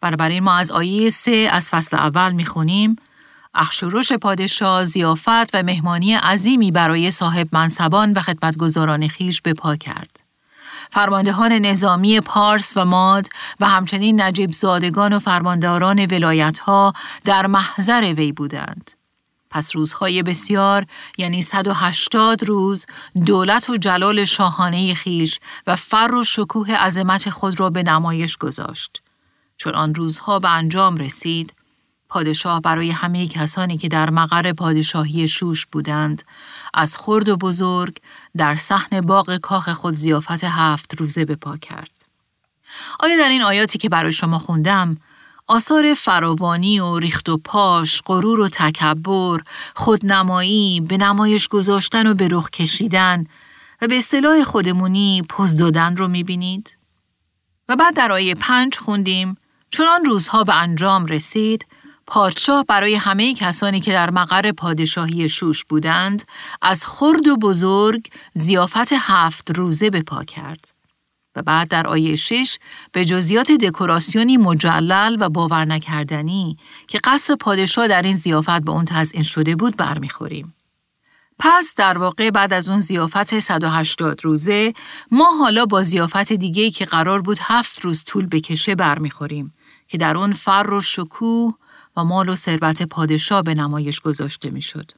[0.00, 2.96] بنابراین ما از آیه سه از فصل اول می‌خونیم
[3.54, 10.24] اخشورش پادشاه زیافت و مهمانی عظیمی برای صاحب منصبان و خدمتگزاران خیش به پا کرد.
[10.90, 13.28] فرماندهان نظامی پارس و ماد
[13.60, 16.92] و همچنین نجیب زادگان و فرمانداران ولایت ها
[17.24, 18.90] در محضر وی بودند.
[19.50, 20.86] پس روزهای بسیار
[21.18, 22.86] یعنی 180 روز
[23.26, 29.02] دولت و جلال شاهانه خیش و فر و شکوه عظمت خود را به نمایش گذاشت.
[29.56, 31.54] چون آن روزها به انجام رسید،
[32.14, 36.22] پادشاه برای همه کسانی که در مقر پادشاهی شوش بودند
[36.74, 37.96] از خرد و بزرگ
[38.36, 41.90] در صحن باغ کاخ خود زیافت هفت روزه به پا کرد.
[43.00, 44.96] آیا در این آیاتی که برای شما خوندم
[45.46, 49.40] آثار فراوانی و ریخت و پاش، غرور و تکبر،
[49.74, 53.26] خودنمایی، به نمایش گذاشتن و به رخ کشیدن
[53.82, 56.76] و به اصطلاح خودمونی پوز دادن رو می‌بینید؟
[57.68, 59.36] و بعد در آیه پنج خوندیم
[59.70, 61.66] چون آن روزها به انجام رسید
[62.06, 66.22] پادشاه برای همه کسانی که در مقر پادشاهی شوش بودند
[66.62, 70.74] از خرد و بزرگ زیافت هفت روزه به پا کرد.
[71.36, 72.58] و بعد در آیه شش
[72.92, 76.56] به جزیات دکوراسیونی مجلل و باور نکردنی
[76.88, 80.54] که قصر پادشاه در این زیافت به اون تزئین شده بود برمیخوریم.
[81.38, 84.72] پس در واقع بعد از اون زیافت 180 روزه
[85.10, 89.54] ما حالا با زیافت دیگه که قرار بود هفت روز طول بکشه برمیخوریم
[89.88, 91.54] که در اون فر و شکوه
[91.96, 94.90] و مال و ثروت پادشاه به نمایش گذاشته می‌شد.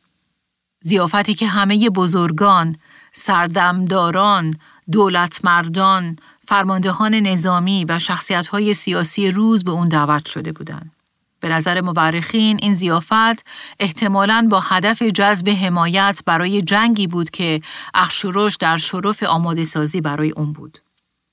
[0.81, 2.77] زیافتی که همه بزرگان،
[3.13, 4.55] سردمداران،
[4.93, 6.17] دولتمردان،
[6.49, 10.93] فرماندهان نظامی و شخصیت‌های سیاسی روز به اون دعوت شده بودند.
[11.41, 13.47] به نظر مورخین این زیافت
[13.81, 17.61] احتمالاً با هدف جذب حمایت برای جنگی بود که
[17.95, 20.79] اخشورش در شرف آماده سازی برای اون بود.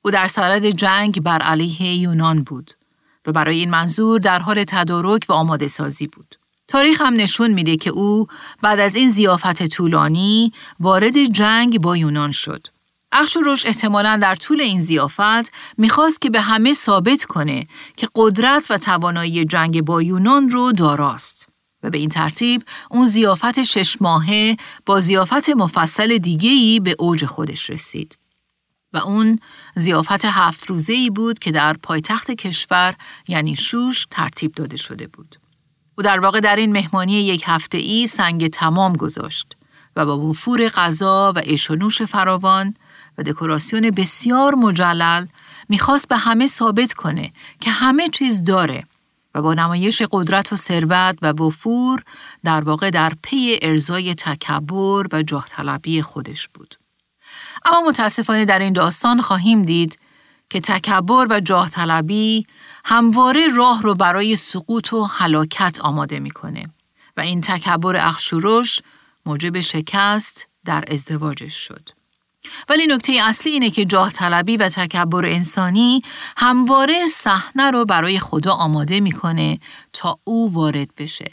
[0.01, 2.71] او در سرد جنگ بر علیه یونان بود
[3.27, 6.35] و برای این منظور در حال تدارک و آماده سازی بود.
[6.67, 8.27] تاریخ هم نشون میده که او
[8.61, 12.67] بعد از این زیافت طولانی وارد جنگ با یونان شد.
[13.11, 17.67] اخشوروش احتمالا در طول این زیافت می‌خواست که به همه ثابت کنه
[17.97, 21.49] که قدرت و توانایی جنگ با یونان رو داراست.
[21.83, 27.69] و به این ترتیب اون زیافت شش ماهه با زیافت مفصل دیگهی به اوج خودش
[27.69, 28.17] رسید.
[28.93, 29.39] و اون
[29.75, 32.95] زیافت هفت روزه‌ای بود که در پایتخت کشور
[33.27, 35.35] یعنی شوش ترتیب داده شده بود.
[35.97, 39.57] او در واقع در این مهمانی یک هفته ای سنگ تمام گذاشت
[39.95, 42.73] و با وفور غذا و ایشونوش فراوان
[43.17, 45.27] و دکوراسیون بسیار مجلل
[45.69, 48.83] می‌خواست به همه ثابت کنه که همه چیز داره
[49.35, 52.03] و با نمایش قدرت و ثروت و وفور
[52.43, 55.45] در واقع در پی ارزای تکبر و جاه
[56.01, 56.82] خودش بود.
[57.65, 59.99] اما متاسفانه در این داستان خواهیم دید
[60.49, 61.69] که تکبر و جاه
[62.85, 66.69] همواره راه رو برای سقوط و هلاکت آماده می‌کنه
[67.17, 68.81] و این تکبر اخشورش
[69.25, 71.89] موجب شکست در ازدواجش شد.
[72.69, 76.01] ولی نکته اصلی اینه که جاه طلبی و تکبر انسانی
[76.37, 79.59] همواره صحنه رو برای خدا آماده می‌کنه
[79.93, 81.31] تا او وارد بشه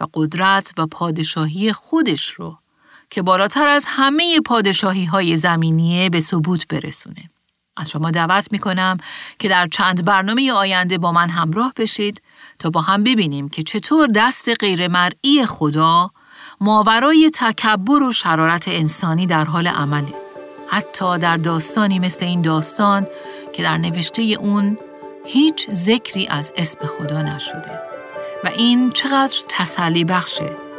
[0.00, 2.58] و قدرت و پادشاهی خودش رو
[3.10, 7.30] که بالاتر از همه پادشاهی های زمینیه به ثبوت برسونه.
[7.76, 8.98] از شما دعوت می‌کنم
[9.38, 12.22] که در چند برنامه آینده با من همراه بشید
[12.58, 16.10] تا با هم ببینیم که چطور دست غیرمرئی خدا
[16.60, 20.14] ماورای تکبر و شرارت انسانی در حال عمله.
[20.68, 23.06] حتی در داستانی مثل این داستان
[23.52, 24.78] که در نوشته اون
[25.24, 27.80] هیچ ذکری از اسم خدا نشده
[28.44, 30.69] و این چقدر تسلی بخشه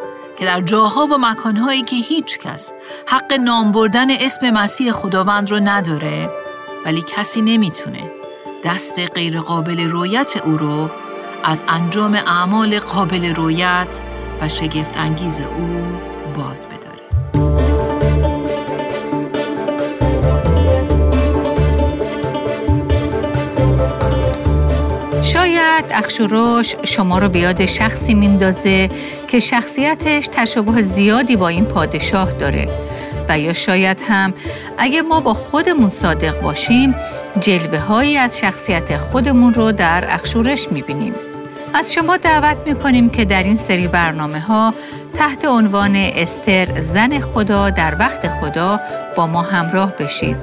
[0.42, 2.74] که در جاها و مکانهایی که هیچ کس
[3.08, 6.30] حق نام بردن اسم مسیح خداوند رو نداره
[6.86, 8.12] ولی کسی نمی‌تونه
[8.66, 10.90] دست غیر قابل رویت او رو
[11.44, 14.00] از انجام اعمال قابل رویت
[14.42, 15.84] و شگفت انگیز او
[16.38, 16.81] باز بده.
[25.62, 28.90] شاید اخشوروش شما رو به یاد شخصی میندازه
[29.28, 32.68] که شخصیتش تشابه زیادی با این پادشاه داره.
[33.30, 34.34] و یا شاید هم
[34.78, 36.96] اگه ما با خودمون صادق باشیم
[37.40, 41.16] جلوه هایی از شخصیت خودمون رو در اخشورش می‌بینیم.
[41.74, 44.74] از شما دعوت می‌کنیم که در این سری برنامه ها
[45.18, 48.80] تحت عنوان استر زن خدا در وقت خدا
[49.16, 50.38] با ما همراه بشید.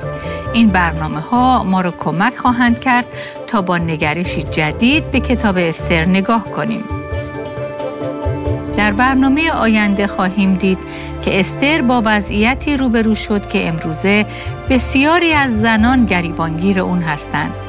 [0.52, 3.06] این برنامه ها ما رو کمک خواهند کرد
[3.46, 6.84] تا با نگرشی جدید به کتاب استر نگاه کنیم.
[8.76, 10.78] در برنامه آینده خواهیم دید
[11.22, 14.26] که استر با وضعیتی روبرو شد که امروزه
[14.70, 17.67] بسیاری از زنان گریبانگیر اون هستند.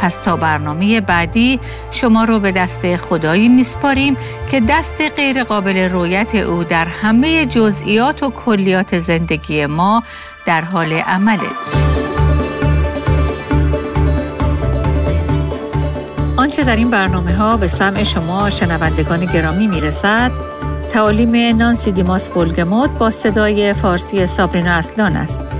[0.00, 4.16] پس تا برنامه بعدی شما رو به دست خدایی میسپاریم
[4.50, 10.02] که دست غیر قابل رویت او در همه جزئیات و کلیات زندگی ما
[10.46, 11.50] در حال عمله.
[16.36, 20.30] آنچه در این برنامه ها به سمع شما شنوندگان گرامی می‌رسد
[20.92, 25.59] تعالیم نانسی دیماس بولگموت با صدای فارسی سابرینا اصلان است.